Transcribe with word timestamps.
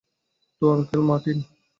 তো, 0.61 0.65
uncle 0.73 1.01
Martin. 1.01 1.39